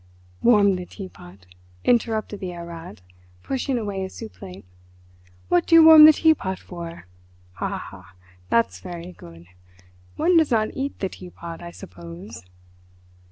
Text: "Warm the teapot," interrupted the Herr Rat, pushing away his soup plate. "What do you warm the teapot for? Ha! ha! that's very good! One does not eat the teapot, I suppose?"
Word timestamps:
"Warm 0.41 0.77
the 0.77 0.87
teapot," 0.87 1.45
interrupted 1.83 2.39
the 2.39 2.49
Herr 2.49 2.65
Rat, 2.65 3.01
pushing 3.43 3.77
away 3.77 4.01
his 4.01 4.15
soup 4.15 4.33
plate. 4.33 4.65
"What 5.47 5.67
do 5.67 5.75
you 5.75 5.83
warm 5.85 6.05
the 6.05 6.11
teapot 6.13 6.57
for? 6.57 7.05
Ha! 7.57 7.77
ha! 7.77 8.15
that's 8.49 8.79
very 8.79 9.11
good! 9.11 9.45
One 10.15 10.37
does 10.37 10.49
not 10.49 10.75
eat 10.75 10.97
the 10.97 11.09
teapot, 11.09 11.61
I 11.61 11.69
suppose?" 11.69 12.43